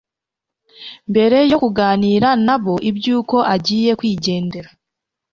[1.09, 4.69] Mbere yo kuganira na bo iby'uko agiye kwigendera,